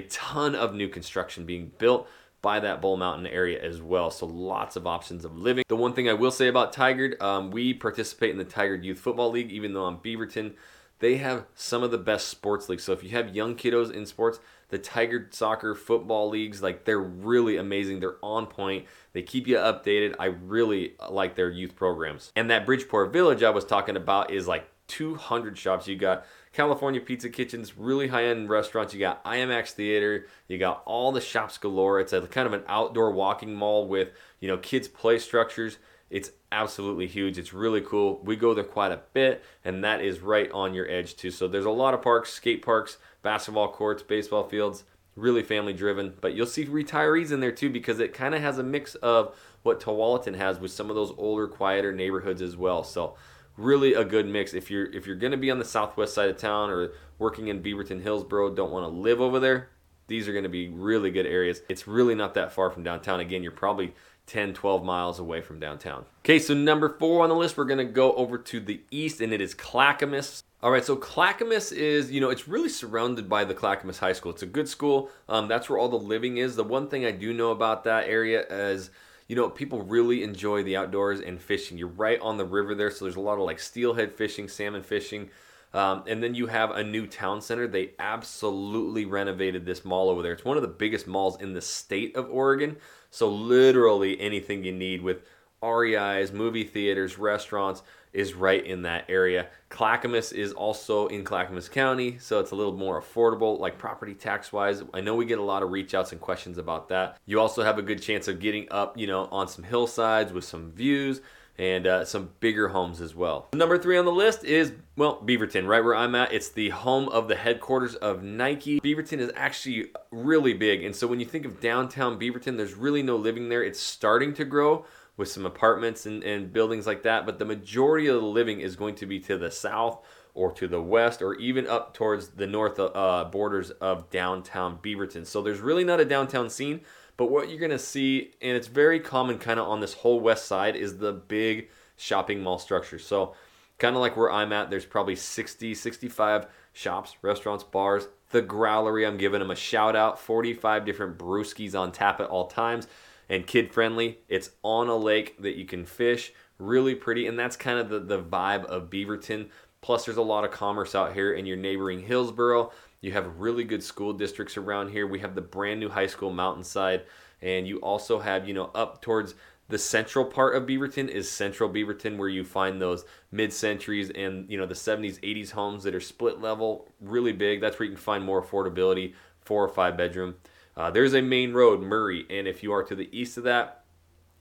ton 0.09 0.55
of 0.55 0.73
new 0.73 0.89
construction 0.89 1.45
being 1.45 1.71
built 1.77 2.07
by 2.41 2.59
that 2.59 2.81
Bull 2.81 2.97
Mountain 2.97 3.27
area 3.27 3.61
as 3.63 3.81
well. 3.81 4.09
So 4.11 4.25
lots 4.25 4.75
of 4.75 4.87
options 4.87 5.23
of 5.23 5.37
living. 5.37 5.63
The 5.67 5.75
one 5.75 5.93
thing 5.93 6.09
I 6.09 6.13
will 6.13 6.31
say 6.31 6.47
about 6.47 6.73
Tigard, 6.73 7.21
um, 7.21 7.51
we 7.51 7.73
participate 7.73 8.31
in 8.31 8.37
the 8.37 8.45
Tigard 8.45 8.83
Youth 8.83 8.99
Football 8.99 9.31
League, 9.31 9.51
even 9.51 9.73
though 9.73 9.85
I'm 9.85 9.97
Beaverton. 9.97 10.55
They 10.99 11.17
have 11.17 11.45
some 11.53 11.83
of 11.83 11.91
the 11.91 11.97
best 11.97 12.27
sports 12.27 12.69
leagues. 12.69 12.83
So 12.83 12.91
if 12.91 13.03
you 13.03 13.11
have 13.11 13.35
young 13.35 13.55
kiddos 13.55 13.91
in 13.93 14.05
sports, 14.05 14.39
the 14.73 14.79
Tigard 14.79 15.35
soccer 15.35 15.75
football 15.75 16.29
leagues, 16.29 16.63
like 16.63 16.83
they're 16.83 16.99
really 16.99 17.57
amazing. 17.57 17.99
They're 17.99 18.17
on 18.23 18.47
point. 18.47 18.87
They 19.13 19.21
keep 19.21 19.45
you 19.45 19.57
updated. 19.57 20.15
I 20.17 20.25
really 20.25 20.95
like 21.11 21.35
their 21.35 21.51
youth 21.51 21.75
programs. 21.75 22.31
And 22.35 22.49
that 22.49 22.65
Bridgeport 22.65 23.13
Village 23.13 23.43
I 23.43 23.51
was 23.51 23.65
talking 23.65 23.95
about 23.95 24.31
is 24.31 24.47
like 24.47 24.67
200 24.87 25.59
shops. 25.59 25.87
You 25.87 25.95
got 25.95 26.25
California 26.53 26.99
Pizza 26.99 27.29
Kitchens, 27.29 27.77
really 27.77 28.07
high 28.07 28.25
end 28.25 28.49
restaurants. 28.49 28.95
You 28.95 28.99
got 28.99 29.23
IMAX 29.23 29.73
Theater. 29.73 30.25
You 30.47 30.57
got 30.57 30.81
all 30.85 31.11
the 31.11 31.21
shops 31.21 31.59
galore. 31.59 31.99
It's 31.99 32.11
a 32.11 32.21
kind 32.21 32.47
of 32.47 32.53
an 32.53 32.63
outdoor 32.67 33.11
walking 33.11 33.53
mall 33.53 33.87
with 33.87 34.09
you 34.39 34.47
know 34.47 34.57
kids 34.57 34.87
play 34.87 35.19
structures. 35.19 35.77
It's 36.09 36.31
absolutely 36.53 37.07
huge. 37.07 37.37
It's 37.37 37.53
really 37.53 37.81
cool. 37.81 38.21
We 38.23 38.35
go 38.35 38.53
there 38.53 38.63
quite 38.63 38.91
a 38.91 39.01
bit, 39.13 39.43
and 39.65 39.83
that 39.83 40.01
is 40.01 40.19
right 40.19 40.51
on 40.51 40.73
your 40.73 40.89
edge 40.89 41.15
too. 41.15 41.31
So 41.31 41.47
there's 41.47 41.65
a 41.65 41.71
lot 41.71 41.93
of 41.93 42.01
parks, 42.01 42.31
skate 42.31 42.63
parks, 42.63 42.97
basketball 43.21 43.71
courts, 43.71 44.03
baseball 44.03 44.43
fields. 44.43 44.83
Really 45.15 45.43
family 45.43 45.73
driven, 45.73 46.15
but 46.21 46.33
you'll 46.33 46.47
see 46.47 46.65
retirees 46.65 47.31
in 47.31 47.39
there 47.39 47.51
too 47.51 47.69
because 47.69 47.99
it 47.99 48.15
kind 48.15 48.33
of 48.33 48.41
has 48.41 48.57
a 48.57 48.63
mix 48.63 48.95
of 48.95 49.35
what 49.61 49.79
Tualatin 49.79 50.35
has 50.35 50.59
with 50.59 50.71
some 50.71 50.89
of 50.89 50.95
those 50.95 51.13
older, 51.17 51.47
quieter 51.47 51.91
neighborhoods 51.91 52.41
as 52.41 52.57
well. 52.57 52.83
So 52.83 53.15
really 53.55 53.93
a 53.93 54.03
good 54.03 54.27
mix. 54.27 54.55
If 54.55 54.71
you're 54.71 54.91
if 54.91 55.05
you're 55.05 55.15
going 55.15 55.31
to 55.31 55.37
be 55.37 55.51
on 55.51 55.59
the 55.59 55.65
southwest 55.65 56.15
side 56.15 56.29
of 56.29 56.37
town 56.37 56.71
or 56.71 56.93
working 57.19 57.49
in 57.49 57.61
Beaverton, 57.61 58.01
Hillsboro, 58.01 58.55
don't 58.55 58.71
want 58.71 58.91
to 58.91 58.99
live 58.99 59.21
over 59.21 59.39
there, 59.39 59.69
these 60.07 60.27
are 60.27 60.31
going 60.31 60.43
to 60.43 60.49
be 60.49 60.69
really 60.69 61.11
good 61.11 61.27
areas. 61.27 61.61
It's 61.69 61.87
really 61.87 62.15
not 62.15 62.33
that 62.33 62.51
far 62.51 62.71
from 62.71 62.83
downtown. 62.83 63.19
Again, 63.19 63.43
you're 63.43 63.51
probably 63.51 63.93
10, 64.27 64.53
12 64.53 64.83
miles 64.83 65.19
away 65.19 65.41
from 65.41 65.59
downtown. 65.59 66.05
Okay, 66.19 66.39
so 66.39 66.53
number 66.53 66.89
four 66.89 67.23
on 67.23 67.29
the 67.29 67.35
list, 67.35 67.57
we're 67.57 67.65
to 67.65 67.83
go 67.83 68.13
over 68.13 68.37
to 68.37 68.59
the 68.59 68.81
east, 68.89 69.21
and 69.21 69.33
it 69.33 69.41
is 69.41 69.53
Clackamas. 69.53 70.43
All 70.61 70.71
right, 70.71 70.85
so 70.85 70.95
Clackamas 70.95 71.73
is, 71.73 72.09
you 72.09 72.21
know, 72.21 72.29
it's 72.29 72.47
really 72.47 72.69
surrounded 72.69 73.27
by 73.27 73.43
the 73.43 73.53
Clackamas 73.53 73.99
High 73.99 74.13
School. 74.13 74.31
It's 74.31 74.43
a 74.43 74.47
good 74.47 74.69
school. 74.69 75.09
Um, 75.27 75.49
that's 75.49 75.69
where 75.69 75.77
all 75.77 75.89
the 75.89 75.97
living 75.97 76.37
is. 76.37 76.55
The 76.55 76.63
one 76.63 76.87
thing 76.87 77.05
I 77.05 77.11
do 77.11 77.33
know 77.33 77.51
about 77.51 77.83
that 77.83 78.07
area 78.07 78.45
is, 78.47 78.89
you 79.27 79.35
know, 79.35 79.49
people 79.49 79.81
really 79.81 80.23
enjoy 80.23 80.63
the 80.63 80.77
outdoors 80.77 81.19
and 81.19 81.41
fishing. 81.41 81.77
You're 81.77 81.89
right 81.89 82.19
on 82.21 82.37
the 82.37 82.45
river 82.45 82.75
there, 82.75 82.91
so 82.91 83.03
there's 83.03 83.17
a 83.17 83.21
lot 83.21 83.39
of 83.39 83.45
like 83.45 83.59
steelhead 83.59 84.13
fishing, 84.13 84.47
salmon 84.47 84.83
fishing. 84.83 85.29
Um, 85.73 86.03
and 86.07 86.21
then 86.21 86.35
you 86.35 86.47
have 86.47 86.71
a 86.71 86.83
new 86.83 87.07
town 87.07 87.41
center. 87.41 87.67
They 87.67 87.91
absolutely 87.97 89.05
renovated 89.05 89.65
this 89.65 89.83
mall 89.83 90.09
over 90.09 90.21
there. 90.21 90.33
It's 90.33 90.45
one 90.45 90.55
of 90.55 90.61
the 90.61 90.69
biggest 90.69 91.07
malls 91.07 91.41
in 91.41 91.53
the 91.53 91.61
state 91.61 92.15
of 92.15 92.29
Oregon. 92.29 92.77
So 93.13 93.29
literally 93.29 94.19
anything 94.19 94.63
you 94.63 94.71
need 94.71 95.03
with 95.03 95.21
REIs, 95.61 96.31
movie 96.31 96.63
theaters, 96.63 97.19
restaurants 97.19 97.83
is 98.11 98.33
right 98.33 98.65
in 98.65 98.81
that 98.81 99.05
area. 99.07 99.49
Clackamas 99.69 100.31
is 100.31 100.51
also 100.51 101.05
in 101.05 101.23
Clackamas 101.23 101.69
County, 101.69 102.17
so 102.17 102.39
it's 102.39 102.49
a 102.49 102.55
little 102.55 102.73
more 102.73 102.99
affordable, 102.99 103.59
like 103.59 103.77
property 103.77 104.15
tax 104.15 104.51
wise. 104.51 104.81
I 104.95 105.01
know 105.01 105.13
we 105.13 105.25
get 105.25 105.37
a 105.37 105.43
lot 105.43 105.61
of 105.61 105.69
reach 105.69 105.93
outs 105.93 106.11
and 106.11 106.19
questions 106.19 106.57
about 106.57 106.89
that. 106.89 107.19
You 107.27 107.39
also 107.39 107.61
have 107.61 107.77
a 107.77 107.83
good 107.83 108.01
chance 108.01 108.27
of 108.27 108.39
getting 108.39 108.67
up, 108.71 108.97
you 108.97 109.05
know, 109.05 109.25
on 109.25 109.47
some 109.47 109.63
hillsides 109.63 110.33
with 110.33 110.43
some 110.43 110.71
views 110.71 111.21
and 111.57 111.85
uh, 111.85 112.05
some 112.05 112.31
bigger 112.39 112.69
homes 112.69 112.99
as 112.99 113.13
well. 113.13 113.49
Number 113.53 113.77
three 113.77 113.97
on 113.97 114.05
the 114.05 114.11
list 114.11 114.43
is, 114.43 114.73
well, 114.95 115.21
Beaverton, 115.21 115.67
right 115.67 115.83
where 115.83 115.95
I'm 115.95 116.15
at. 116.15 116.33
It's 116.33 116.49
the 116.49 116.69
home 116.69 117.09
of 117.09 117.27
the 117.27 117.35
headquarters 117.35 117.95
of 117.95 118.23
Nike. 118.23 118.79
Beaverton 118.79 119.19
is 119.19 119.31
actually 119.35 119.91
really 120.11 120.53
big. 120.53 120.83
And 120.83 120.95
so 120.95 121.07
when 121.07 121.19
you 121.19 121.25
think 121.25 121.45
of 121.45 121.61
downtown 121.61 122.19
Beaverton, 122.19 122.57
there's 122.57 122.73
really 122.73 123.03
no 123.03 123.15
living 123.15 123.49
there. 123.49 123.63
It's 123.63 123.79
starting 123.79 124.33
to 124.35 124.45
grow 124.45 124.85
with 125.15 125.27
some 125.29 125.45
apartments 125.45 126.07
and, 126.07 126.23
and 126.23 126.51
buildings 126.51 126.87
like 126.87 127.03
that. 127.03 127.25
But 127.25 127.37
the 127.37 127.45
majority 127.45 128.07
of 128.07 128.19
the 128.19 128.27
living 128.27 128.59
is 128.59 128.75
going 128.75 128.95
to 128.95 129.05
be 129.05 129.19
to 129.21 129.37
the 129.37 129.51
south 129.51 129.99
or 130.33 130.51
to 130.51 130.67
the 130.67 130.81
west 130.81 131.21
or 131.21 131.35
even 131.35 131.67
up 131.67 131.93
towards 131.93 132.29
the 132.29 132.47
north 132.47 132.79
uh, 132.79 133.25
borders 133.31 133.69
of 133.69 134.09
downtown 134.09 134.79
Beaverton. 134.81 135.27
So 135.27 135.43
there's 135.43 135.59
really 135.59 135.83
not 135.83 135.99
a 135.99 136.05
downtown 136.05 136.49
scene 136.49 136.81
but 137.17 137.29
what 137.29 137.49
you're 137.49 137.59
going 137.59 137.71
to 137.71 137.79
see, 137.79 138.31
and 138.41 138.55
it's 138.57 138.67
very 138.67 138.99
common 138.99 139.37
kind 139.37 139.59
of 139.59 139.67
on 139.67 139.79
this 139.79 139.93
whole 139.93 140.19
west 140.19 140.45
side, 140.45 140.75
is 140.75 140.97
the 140.97 141.13
big 141.13 141.69
shopping 141.95 142.41
mall 142.41 142.59
structure. 142.59 142.99
So, 142.99 143.35
kind 143.77 143.95
of 143.95 144.01
like 144.01 144.17
where 144.17 144.31
I'm 144.31 144.53
at, 144.53 144.69
there's 144.69 144.85
probably 144.85 145.15
60, 145.15 145.75
65 145.75 146.47
shops, 146.73 147.15
restaurants, 147.21 147.63
bars. 147.63 148.07
The 148.31 148.41
Growlery, 148.41 149.07
I'm 149.07 149.17
giving 149.17 149.39
them 149.39 149.51
a 149.51 149.55
shout 149.55 149.95
out. 149.95 150.19
45 150.19 150.85
different 150.85 151.17
brewskis 151.17 151.79
on 151.79 151.91
tap 151.91 152.19
at 152.19 152.29
all 152.29 152.47
times 152.47 152.87
and 153.29 153.47
kid 153.47 153.71
friendly. 153.71 154.19
It's 154.27 154.51
on 154.63 154.87
a 154.87 154.95
lake 154.95 155.41
that 155.41 155.55
you 155.55 155.65
can 155.65 155.85
fish. 155.85 156.33
Really 156.59 156.95
pretty. 156.95 157.27
And 157.27 157.37
that's 157.37 157.55
kind 157.55 157.79
of 157.79 157.89
the, 157.89 157.99
the 157.99 158.21
vibe 158.21 158.65
of 158.65 158.89
Beaverton. 158.89 159.49
Plus, 159.81 160.05
there's 160.05 160.17
a 160.17 160.21
lot 160.21 160.45
of 160.45 160.51
commerce 160.51 160.95
out 160.95 161.13
here 161.13 161.33
in 161.33 161.45
your 161.45 161.57
neighboring 161.57 161.99
Hillsboro. 161.99 162.71
You 163.03 163.11
have 163.11 163.37
really 163.37 163.65
good 163.65 163.83
school 163.83 164.13
districts 164.13 164.55
around 164.55 164.91
here. 164.91 165.05
We 165.05 165.19
have 165.19 165.35
the 165.35 165.41
brand 165.41 165.81
new 165.81 165.89
high 165.89 166.07
school 166.07 166.31
Mountainside, 166.31 167.01
and 167.41 167.67
you 167.67 167.79
also 167.79 168.19
have, 168.19 168.47
you 168.47 168.53
know, 168.53 168.71
up 168.73 169.01
towards 169.01 169.35
the 169.67 169.77
central 169.77 170.23
part 170.23 170.55
of 170.55 170.63
Beaverton 170.63 171.09
is 171.09 171.29
Central 171.29 171.69
Beaverton, 171.69 172.17
where 172.17 172.29
you 172.29 172.45
find 172.45 172.81
those 172.81 173.03
mid-centuries 173.29 174.09
and 174.11 174.49
you 174.49 174.57
know 174.57 174.65
the 174.65 174.73
70s, 174.73 175.19
80s 175.19 175.51
homes 175.51 175.83
that 175.83 175.93
are 175.93 175.99
split 175.99 176.39
level, 176.39 176.87
really 177.01 177.33
big. 177.33 177.59
That's 177.59 177.77
where 177.77 177.85
you 177.85 177.91
can 177.91 178.01
find 178.01 178.23
more 178.23 178.41
affordability, 178.41 179.15
four 179.41 179.65
or 179.65 179.69
five 179.69 179.97
bedroom. 179.97 180.35
Uh, 180.77 180.89
there's 180.89 181.13
a 181.13 181.21
main 181.21 181.51
road, 181.51 181.81
Murray, 181.81 182.25
and 182.29 182.47
if 182.47 182.63
you 182.63 182.71
are 182.71 182.83
to 182.83 182.95
the 182.95 183.09
east 183.11 183.37
of 183.37 183.43
that, 183.43 183.83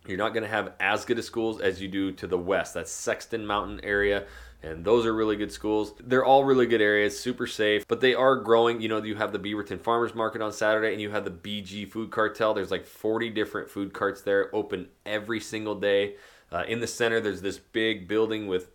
you're 0.07 0.19
not 0.19 0.35
going 0.35 0.45
to 0.45 0.49
have 0.49 0.75
as 0.79 1.05
good 1.05 1.19
of 1.19 1.25
schools 1.25 1.61
as 1.61 1.83
you 1.83 1.89
do 1.89 2.13
to 2.13 2.29
the 2.29 2.39
west. 2.39 2.75
That's 2.75 2.93
Sexton 2.93 3.45
Mountain 3.45 3.81
area 3.83 4.27
and 4.63 4.85
those 4.85 5.05
are 5.07 5.13
really 5.13 5.37
good 5.37 5.53
schools. 5.53 5.95
They're 5.99 6.25
all 6.25 6.45
really 6.45 6.67
good 6.67 6.81
areas, 6.81 7.19
super 7.19 7.47
safe, 7.47 7.87
but 7.89 8.01
they 8.01 8.15
are 8.15 8.37
growing. 8.37 8.81
You 8.81 8.89
know, 8.89 9.03
you 9.03 9.17
have 9.17 9.33
the 9.33 9.39
Beaverton 9.39 9.81
Farmers 9.81 10.15
Market 10.15 10.41
on 10.41 10.53
Saturday, 10.53 10.93
and 10.93 11.01
you 11.01 11.11
have 11.11 11.25
the 11.25 11.31
BG 11.31 11.91
Food 11.91 12.11
Cartel. 12.11 12.55
There's 12.55 12.71
like 12.71 12.87
40 12.87 13.31
different 13.31 13.71
food 13.71 13.93
carts 13.93 14.23
there, 14.23 14.55
open 14.55 14.89
every 15.05 15.41
single 15.41 15.75
day. 15.75 16.17
Uh, 16.51 16.65
in 16.69 16.81
the 16.81 16.87
center, 16.87 17.21
there's 17.21 17.43
this 17.43 17.59
big 17.59 18.07
building 18.07 18.47
with 18.47 18.71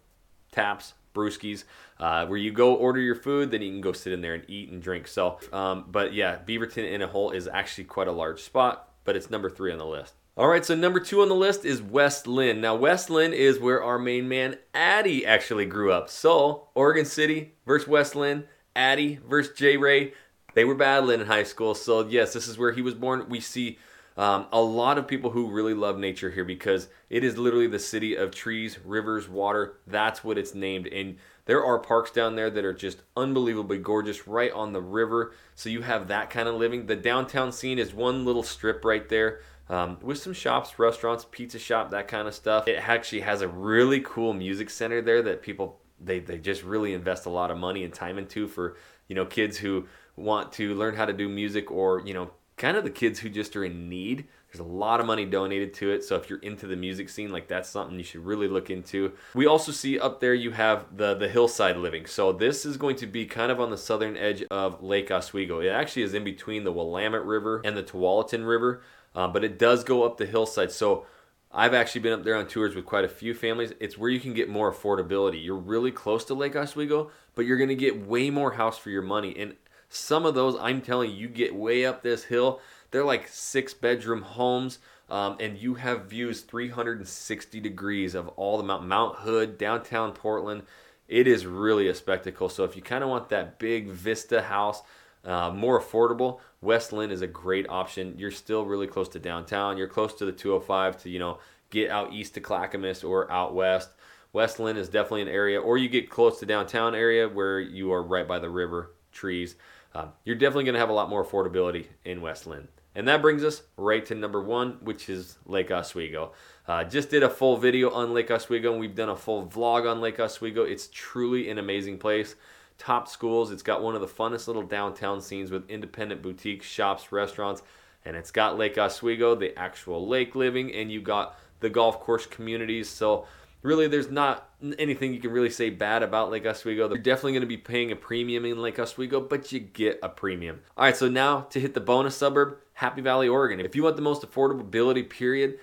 taps, 0.52 0.94
brewskis, 1.14 1.64
uh, 2.00 2.26
where 2.26 2.38
you 2.38 2.52
go 2.52 2.76
order 2.76 3.00
your 3.00 3.16
food, 3.16 3.52
then 3.52 3.62
you 3.62 3.72
can 3.72 3.82
go 3.82 3.92
sit 3.92 4.14
in 4.14 4.22
there 4.22 4.34
and 4.34 4.44
eat 4.48 4.70
and 4.70 4.82
drink. 4.82 5.08
So, 5.08 5.40
um, 5.54 5.86
but 5.88 6.14
yeah, 6.14 6.40
Beaverton 6.46 6.92
in 6.92 7.02
a 7.02 7.08
whole 7.08 7.32
is 7.32 7.48
actually 7.48 7.86
quite 7.86 8.08
a 8.08 8.12
large 8.12 8.42
spot, 8.42 8.90
but 9.04 9.16
it's 9.16 9.30
number 9.30 9.50
three 9.50 9.72
on 9.72 9.78
the 9.78 9.86
list. 9.86 10.14
All 10.38 10.48
right, 10.48 10.64
so 10.64 10.76
number 10.76 11.00
two 11.00 11.24
on 11.24 11.30
the 11.30 11.36
list 11.36 11.66
is 11.66 11.82
West 11.82 12.28
Linn. 12.28 12.62
Now, 12.62 12.76
West 12.76 13.10
Linn 13.10 13.34
is 13.34 13.58
where 13.58 13.82
our 13.82 13.98
main 13.98 14.30
man 14.30 14.58
Addie 14.72 15.26
actually 15.26 15.66
grew 15.66 15.92
up. 15.92 16.12
So, 16.12 16.68
Oregon 16.76 17.06
City 17.06 17.56
versus 17.66 17.88
West 17.88 18.16
Linn, 18.16 18.44
Addie 18.76 19.20
versus 19.28 19.58
J 19.58 19.78
Ray. 19.78 20.14
They 20.54 20.64
were 20.64 20.76
battling 20.76 21.22
in 21.22 21.26
high 21.26 21.42
school. 21.42 21.74
So, 21.74 22.08
yes, 22.08 22.34
this 22.34 22.48
is 22.48 22.56
where 22.56 22.72
he 22.72 22.84
was 22.84 22.94
born. 22.94 23.26
We 23.30 23.40
see 23.40 23.80
Um, 24.16 24.48
a 24.52 24.60
lot 24.60 24.98
of 24.98 25.08
people 25.08 25.30
who 25.30 25.52
really 25.52 25.76
love 25.76 26.00
nature 26.00 26.32
here 26.32 26.44
because 26.44 26.88
it 27.08 27.24
is 27.24 27.38
literally 27.38 27.68
the 27.68 27.78
city 27.78 28.16
of 28.16 28.32
trees, 28.32 28.80
rivers, 28.84 29.30
water. 29.30 29.78
That's 29.86 30.24
what 30.24 30.40
it's 30.40 30.56
named. 30.56 30.88
And 30.88 31.18
there 31.46 31.64
are 31.64 31.78
parks 31.78 32.10
down 32.10 32.36
there 32.36 32.50
that 32.50 32.66
are 32.66 32.74
just 32.74 33.04
unbelievably 33.16 33.78
gorgeous 33.78 34.28
right 34.28 34.52
on 34.52 34.74
the 34.74 34.82
river. 34.82 35.34
So 35.54 35.70
you 35.70 35.84
have 35.84 36.08
that 36.08 36.32
kind 36.32 36.50
of 36.50 36.56
living. 36.56 36.88
The 36.88 36.96
downtown 36.96 37.52
scene 37.52 37.78
is 37.78 37.94
one 37.94 38.26
little 38.26 38.42
strip 38.42 38.84
right 38.84 39.08
there. 39.08 39.42
Um, 39.70 39.98
with 40.02 40.18
some 40.18 40.34
shops, 40.34 40.80
restaurants, 40.80 41.26
pizza 41.30 41.60
shop, 41.60 41.92
that 41.92 42.08
kind 42.08 42.28
of 42.28 42.34
stuff. 42.34 42.68
It 42.68 42.76
actually 42.88 43.22
has 43.22 43.42
a 43.42 43.48
really 43.48 44.00
cool 44.02 44.34
music 44.34 44.70
center 44.70 45.02
there 45.02 45.22
that 45.24 45.42
people 45.42 45.82
they, 46.00 46.20
they 46.20 46.38
just 46.38 46.64
really 46.64 46.94
invest 46.94 47.26
a 47.26 47.30
lot 47.30 47.52
of 47.52 47.58
money 47.58 47.84
and 47.84 47.94
time 47.94 48.18
into 48.18 48.48
for 48.48 48.78
you 49.08 49.16
know 49.16 49.26
kids 49.26 49.58
who 49.58 49.88
want 50.16 50.52
to 50.54 50.74
learn 50.76 50.96
how 50.96 51.06
to 51.06 51.14
do 51.14 51.28
music 51.28 51.72
or 51.72 52.02
you 52.06 52.14
know 52.14 52.32
kind 52.58 52.76
of 52.76 52.84
the 52.84 52.90
kids 52.90 53.20
who 53.20 53.30
just 53.30 53.56
are 53.56 53.64
in 53.64 53.88
need. 53.88 54.28
There's 54.52 54.60
a 54.62 54.64
lot 54.64 55.00
of 55.00 55.06
money 55.06 55.26
donated 55.26 55.74
to 55.76 55.92
it. 55.92 56.04
So 56.04 56.16
if 56.16 56.30
you're 56.30 56.40
into 56.40 56.68
the 56.68 56.76
music 56.76 57.10
scene, 57.10 57.32
like 57.32 57.48
that's 57.48 57.70
something 57.70 57.98
you 57.98 58.04
should 58.04 58.26
really 58.26 58.48
look 58.48 58.70
into. 58.70 59.12
We 59.36 59.46
also 59.46 59.72
see 59.72 60.00
up 60.00 60.20
there 60.20 60.34
you 60.34 60.52
have 60.52 60.86
the 60.96 61.14
the 61.16 61.28
hillside 61.28 61.78
living. 61.78 62.06
So 62.06 62.32
this 62.32 62.66
is 62.66 62.78
going 62.78 62.96
to 62.98 63.08
be 63.08 63.26
kind 63.26 63.52
of 63.52 63.60
on 63.60 63.70
the 63.70 63.78
southern 63.78 64.18
edge 64.18 64.44
of 64.50 64.82
Lake 64.82 65.12
Oswego. 65.12 65.60
It 65.60 65.68
actually 65.68 66.04
is 66.04 66.14
in 66.14 66.24
between 66.24 66.64
the 66.64 66.72
Willamette 66.72 67.26
River 67.26 67.62
and 67.64 67.76
the 67.78 67.84
Tualatin 67.84 68.48
River, 68.48 68.82
uh, 69.18 69.28
but 69.28 69.44
it 69.44 69.58
does 69.58 69.84
go 69.84 70.04
up 70.04 70.18
the 70.18 70.28
hillside. 70.28 70.72
So 70.72 71.08
I've 71.52 71.74
actually 71.74 72.02
been 72.02 72.14
up 72.14 72.24
there 72.24 72.36
on 72.36 72.48
tours 72.48 72.76
with 72.76 72.86
quite 72.86 73.04
a 73.04 73.10
few 73.10 73.34
families. 73.34 73.74
It's 73.80 73.98
where 73.98 74.12
you 74.12 74.20
can 74.20 74.36
get 74.36 74.48
more 74.48 74.72
affordability. 74.72 75.44
You're 75.44 75.56
really 75.56 75.92
close 75.92 76.24
to 76.26 76.36
Lake 76.36 76.56
Oswego, 76.56 77.10
but 77.34 77.48
you're 77.48 77.58
going 77.58 77.70
to 77.70 77.76
get 77.76 78.06
way 78.06 78.30
more 78.30 78.52
house 78.52 78.78
for 78.78 78.92
your 78.92 79.02
money. 79.02 79.36
And 79.36 79.56
some 79.90 80.24
of 80.24 80.36
those, 80.36 80.56
I'm 80.62 80.82
telling 80.82 81.10
you, 81.10 81.18
you 81.18 81.28
get 81.30 81.56
way 81.56 81.84
up 81.84 82.04
this 82.04 82.26
hill. 82.26 82.62
They're 82.92 83.04
like 83.04 83.28
six 83.28 83.74
bedroom 83.74 84.22
homes. 84.22 84.78
Um, 85.10 85.38
and 85.40 85.58
you 85.58 85.76
have 85.76 86.06
views 86.06 86.42
360 86.42 87.60
degrees 87.60 88.14
of 88.14 88.28
all 88.30 88.58
the 88.58 88.64
Mount, 88.64 88.86
Mount 88.86 89.16
Hood, 89.16 89.58
downtown 89.58 90.12
Portland. 90.12 90.62
It 91.08 91.26
is 91.26 91.48
really 91.48 91.88
a 91.88 91.96
spectacle. 91.96 92.50
So 92.50 92.66
if 92.66 92.76
you 92.76 92.84
kind 92.84 93.04
of 93.04 93.10
want 93.10 93.30
that 93.30 93.58
big 93.58 93.88
vista 93.88 94.44
house, 94.44 94.84
uh, 95.26 95.50
more 95.50 95.82
affordable, 95.82 96.40
West 96.62 96.92
Linn 96.92 97.12
is 97.12 97.22
a 97.22 97.28
great 97.28 97.68
option. 97.70 98.16
You're 98.18 98.32
still 98.32 98.66
really 98.66 98.88
close 98.88 99.10
to 99.10 99.20
downtown. 99.20 99.78
You're 99.78 99.88
close 99.88 100.14
to 100.16 100.26
the 100.26 100.32
205 100.32 101.04
to 101.04 101.10
you 101.10 101.20
know 101.20 101.40
get 101.70 101.90
out 101.90 102.14
east 102.14 102.34
to 102.36 102.42
Clackamas 102.42 103.04
or 103.04 103.32
out 103.32 103.54
west. 103.54 103.90
West 104.34 104.60
Linn 104.60 104.78
is 104.78 104.90
definitely 104.90 105.24
an 105.24 105.28
area, 105.30 105.60
or 105.60 105.78
you 105.78 105.90
get 105.90 106.10
close 106.10 106.40
to 106.40 106.46
downtown 106.46 106.94
area 106.94 107.28
where 107.28 107.60
you 107.60 107.92
are 107.94 108.04
right 108.04 108.28
by 108.28 108.40
the 108.40 108.50
river, 108.50 108.92
trees 109.12 109.56
um, 109.98 110.12
you're 110.26 110.36
definitely 110.36 110.66
going 110.66 110.76
to 110.76 110.80
have 110.80 110.90
a 110.90 110.94
lot 110.94 111.10
more 111.10 111.26
affordability 111.26 111.88
in 112.06 112.22
West 112.22 112.46
Linn. 112.46 112.68
And 112.94 113.08
that 113.08 113.22
brings 113.22 113.44
us 113.44 113.64
right 113.78 114.06
to 114.08 114.16
number 114.16 114.42
one, 114.42 114.78
which 114.82 115.10
is 115.10 115.38
Lake 115.46 115.72
Oswego. 115.72 116.34
Uh, 116.68 116.84
just 116.84 117.10
did 117.10 117.24
a 117.24 117.30
full 117.30 117.58
video 117.58 117.90
on 117.92 118.14
Lake 118.14 118.30
Oswego, 118.30 118.72
and 118.72 118.80
we've 118.80 118.96
done 118.96 119.10
a 119.10 119.16
full 119.16 119.48
vlog 119.48 119.90
on 119.90 120.02
Lake 120.02 120.20
Oswego. 120.20 120.64
It's 120.64 120.90
truly 120.92 121.50
an 121.50 121.58
amazing 121.58 121.98
place. 121.98 122.36
Top 122.78 123.08
schools. 123.08 123.52
It's 123.52 123.64
got 123.64 123.82
one 123.82 123.96
of 123.96 124.02
the 124.02 124.08
funnest 124.08 124.48
little 124.48 124.64
downtown 124.64 125.22
scenes 125.22 125.52
with 125.52 125.70
independent 125.70 126.22
boutiques, 126.22 126.66
shops, 126.66 127.12
restaurants, 127.12 127.64
and 128.06 128.16
it's 128.16 128.32
got 128.32 128.58
Lake 128.58 128.78
Oswego, 128.78 129.36
the 129.36 129.58
actual 129.58 130.08
lake 130.08 130.36
living, 130.36 130.74
and 130.74 130.92
you 130.92 131.02
got 131.02 131.38
the 131.60 131.70
golf 131.70 132.00
course 132.00 132.26
communities. 132.26 132.90
So 132.90 133.26
really 133.62 133.88
there's 133.88 134.10
not 134.10 134.50
anything 134.78 135.14
you 135.14 135.20
can 135.20 135.32
really 135.32 135.50
say 135.50 135.70
bad 135.70 136.04
about 136.04 136.32
Lake 136.32 136.46
Oswego. 136.46 136.88
You're 136.88 137.00
definitely 137.00 137.34
going 137.34 137.42
to 137.42 137.48
be 137.48 137.58
paying 137.58 137.92
a 137.92 137.96
premium 137.96 138.46
in 138.46 138.62
Lake 138.62 138.80
Oswego, 138.80 139.20
but 139.20 139.52
you 139.52 139.60
get 139.60 140.00
a 140.04 140.10
premium. 140.10 140.62
All 140.78 140.86
right, 140.86 140.96
so 140.96 141.10
now 141.10 141.42
to 141.50 141.60
hit 141.60 141.74
the 141.74 141.82
bonus 141.82 142.16
suburb, 142.16 142.58
Happy 142.74 143.02
Valley, 143.02 143.28
Oregon. 143.28 143.60
If 143.60 143.76
you 143.76 143.84
want 143.84 143.96
the 143.96 144.02
most 144.02 144.22
affordability 144.22 145.10
period, 145.10 145.60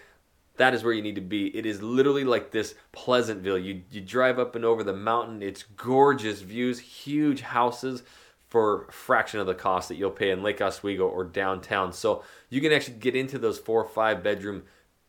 that 0.56 0.74
is 0.74 0.84
where 0.84 0.92
you 0.92 1.02
need 1.02 1.16
to 1.16 1.20
be. 1.20 1.56
It 1.56 1.66
is 1.66 1.82
literally 1.82 2.24
like 2.24 2.50
this 2.50 2.74
Pleasantville. 2.92 3.58
You 3.58 3.82
you 3.90 4.00
drive 4.00 4.38
up 4.38 4.54
and 4.54 4.64
over 4.64 4.82
the 4.82 4.94
mountain. 4.94 5.42
It's 5.42 5.62
gorgeous 5.62 6.40
views, 6.40 6.78
huge 6.78 7.40
houses 7.40 8.02
for 8.48 8.86
fraction 8.90 9.40
of 9.40 9.46
the 9.46 9.54
cost 9.54 9.88
that 9.88 9.96
you'll 9.96 10.10
pay 10.10 10.30
in 10.30 10.42
Lake 10.42 10.60
Oswego 10.60 11.08
or 11.08 11.24
downtown. 11.24 11.92
So 11.92 12.22
you 12.50 12.60
can 12.60 12.72
actually 12.72 12.98
get 12.98 13.16
into 13.16 13.38
those 13.38 13.58
four 13.58 13.82
or 13.82 13.88
five 13.88 14.22
bedroom, 14.22 14.62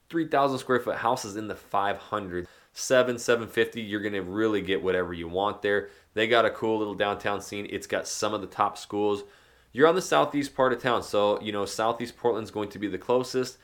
3,000 0.10 0.58
square 0.58 0.80
foot 0.80 0.98
houses 0.98 1.36
in 1.36 1.48
the 1.48 1.56
500 1.56 2.48
seven, 2.76 3.18
seven 3.18 3.48
fifty, 3.48 3.82
you're 3.82 4.02
gonna 4.02 4.22
really 4.22 4.62
get 4.62 4.84
whatever 4.84 5.14
you 5.14 5.28
want 5.28 5.62
there. 5.62 5.90
They 6.14 6.28
got 6.28 6.46
a 6.46 6.50
cool 6.50 6.78
little 6.78 6.94
downtown 6.94 7.42
scene. 7.42 7.68
It's 7.70 7.88
got 7.88 8.08
some 8.08 8.34
of 8.34 8.42
the 8.42 8.48
top 8.48 8.78
schools. 8.78 9.24
You're 9.72 9.88
on 9.88 9.96
the 9.96 10.02
southeast 10.02 10.56
part 10.56 10.74
of 10.74 10.82
town, 10.82 11.02
so 11.02 11.42
you 11.42 11.52
know 11.52 11.66
Southeast 11.66 12.18
Portland's 12.18 12.52
going 12.52 12.70
to 12.70 12.80
be 12.80 12.88
the 12.88 12.98
closest. 12.98 13.58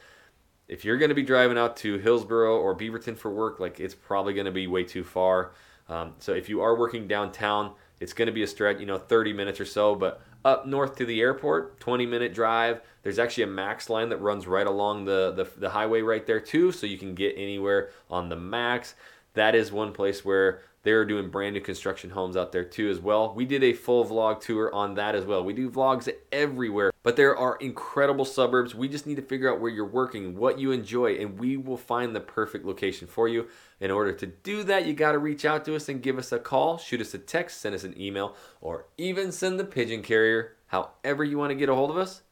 If 0.67 0.85
you're 0.85 0.97
going 0.97 1.09
to 1.09 1.15
be 1.15 1.23
driving 1.23 1.57
out 1.57 1.75
to 1.77 1.97
Hillsboro 1.97 2.57
or 2.57 2.75
Beaverton 2.75 3.17
for 3.17 3.29
work, 3.31 3.59
like 3.59 3.79
it's 3.79 3.95
probably 3.95 4.33
going 4.33 4.45
to 4.45 4.51
be 4.51 4.67
way 4.67 4.83
too 4.83 5.03
far. 5.03 5.51
Um, 5.89 6.13
so 6.19 6.33
if 6.33 6.47
you 6.47 6.61
are 6.61 6.77
working 6.77 7.07
downtown, 7.07 7.73
it's 7.99 8.13
going 8.13 8.27
to 8.27 8.31
be 8.31 8.43
a 8.43 8.47
stretch, 8.47 8.79
you 8.79 8.85
know, 8.85 8.97
30 8.97 9.33
minutes 9.33 9.59
or 9.59 9.65
so. 9.65 9.95
But 9.95 10.21
up 10.43 10.65
north 10.65 10.95
to 10.97 11.05
the 11.05 11.21
airport, 11.21 11.79
20 11.79 12.05
minute 12.05 12.33
drive. 12.33 12.81
There's 13.03 13.19
actually 13.19 13.43
a 13.43 13.47
max 13.47 13.89
line 13.89 14.09
that 14.09 14.17
runs 14.17 14.47
right 14.47 14.65
along 14.65 15.05
the, 15.05 15.31
the, 15.31 15.47
the 15.59 15.69
highway 15.69 16.01
right 16.01 16.25
there 16.25 16.39
too, 16.39 16.71
so 16.71 16.85
you 16.85 16.97
can 16.97 17.15
get 17.15 17.35
anywhere 17.37 17.89
on 18.09 18.29
the 18.29 18.35
max. 18.35 18.95
That 19.33 19.55
is 19.55 19.71
one 19.71 19.93
place 19.93 20.25
where 20.25 20.61
they're 20.83 21.05
doing 21.05 21.29
brand 21.29 21.53
new 21.53 21.61
construction 21.61 22.09
homes 22.09 22.35
out 22.35 22.51
there 22.51 22.63
too 22.63 22.89
as 22.89 22.99
well. 22.99 23.33
We 23.35 23.45
did 23.45 23.63
a 23.63 23.73
full 23.73 24.05
vlog 24.05 24.41
tour 24.41 24.73
on 24.73 24.95
that 24.95 25.15
as 25.15 25.25
well. 25.25 25.43
We 25.43 25.53
do 25.53 25.69
vlogs 25.69 26.11
everywhere, 26.31 26.91
but 27.03 27.15
there 27.15 27.37
are 27.37 27.55
incredible 27.57 28.25
suburbs. 28.25 28.73
We 28.73 28.87
just 28.87 29.05
need 29.05 29.15
to 29.15 29.21
figure 29.21 29.51
out 29.51 29.59
where 29.59 29.71
you're 29.71 29.85
working, 29.85 30.35
what 30.35 30.59
you 30.59 30.71
enjoy, 30.71 31.15
and 31.15 31.39
we 31.39 31.55
will 31.57 31.77
find 31.77 32.15
the 32.15 32.19
perfect 32.19 32.65
location 32.65 33.07
for 33.07 33.27
you. 33.27 33.47
In 33.79 33.91
order 33.91 34.13
to 34.13 34.25
do 34.25 34.63
that, 34.63 34.85
you 34.85 34.93
got 34.93 35.11
to 35.11 35.19
reach 35.19 35.45
out 35.45 35.65
to 35.65 35.75
us 35.75 35.87
and 35.87 36.01
give 36.01 36.17
us 36.17 36.31
a 36.31 36.39
call, 36.39 36.77
shoot 36.77 37.01
us 37.01 37.13
a 37.13 37.19
text, 37.19 37.61
send 37.61 37.75
us 37.75 37.83
an 37.83 37.99
email, 37.99 38.35
or 38.59 38.85
even 38.97 39.31
send 39.31 39.59
the 39.59 39.65
pigeon 39.65 40.01
carrier. 40.01 40.55
However 40.67 41.23
you 41.23 41.37
want 41.37 41.51
to 41.51 41.55
get 41.55 41.69
a 41.69 41.75
hold 41.75 41.91
of 41.91 41.97
us, 41.97 42.23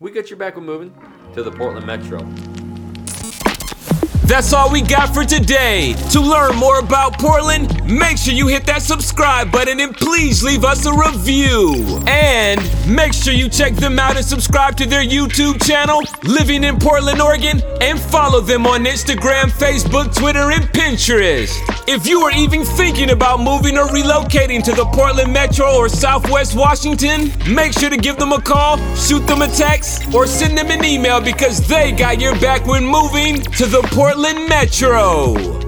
we 0.00 0.10
got 0.10 0.30
your 0.30 0.38
back 0.38 0.56
with 0.56 0.64
moving 0.64 0.92
to 1.34 1.42
the 1.42 1.52
Portland 1.52 1.86
Metro. 1.86 2.18
That's 4.24 4.52
all 4.52 4.70
we 4.70 4.82
got 4.82 5.12
for 5.12 5.24
today. 5.24 5.94
To 6.10 6.20
learn 6.20 6.56
more 6.56 6.78
about 6.78 7.18
Portland, 7.18 7.68
make 7.84 8.16
sure 8.16 8.32
you 8.32 8.46
hit 8.46 8.64
that 8.66 8.82
subscribe 8.82 9.50
button 9.50 9.80
and 9.80 9.94
please 9.94 10.42
leave 10.42 10.64
us 10.64 10.86
a 10.86 10.92
review. 10.92 12.00
And 12.06 12.60
make 12.88 13.12
sure 13.12 13.34
you 13.34 13.48
check 13.48 13.74
them 13.74 13.98
out 13.98 14.16
and 14.16 14.24
subscribe 14.24 14.76
to 14.76 14.86
their 14.86 15.04
YouTube 15.04 15.62
channel, 15.66 16.02
Living 16.22 16.64
in 16.64 16.78
Portland, 16.78 17.20
Oregon, 17.20 17.60
and 17.80 17.98
follow 17.98 18.40
them 18.40 18.66
on 18.66 18.84
Instagram, 18.84 19.50
Facebook, 19.50 20.14
Twitter, 20.16 20.50
and 20.52 20.64
Pinterest. 20.66 21.58
If 21.88 22.06
you 22.06 22.20
are 22.20 22.32
even 22.32 22.64
thinking 22.64 23.10
about 23.10 23.40
moving 23.40 23.76
or 23.76 23.86
relocating 23.86 24.62
to 24.64 24.72
the 24.72 24.84
Portland 24.86 25.32
Metro 25.32 25.66
or 25.74 25.88
Southwest 25.88 26.54
Washington, 26.54 27.32
make 27.52 27.72
sure 27.72 27.90
to 27.90 27.96
give 27.96 28.16
them 28.18 28.32
a 28.32 28.40
call, 28.40 28.78
shoot 28.94 29.26
them 29.26 29.42
a 29.42 29.48
text, 29.48 30.14
or 30.14 30.26
send 30.26 30.56
them 30.56 30.70
an 30.70 30.84
email 30.84 31.20
because 31.20 31.66
they 31.66 31.90
got 31.90 32.20
your 32.20 32.38
back 32.38 32.64
when 32.66 32.84
moving 32.86 33.42
to 33.42 33.66
the 33.66 33.82
Portland 34.22 34.48
Metro. 34.48 35.61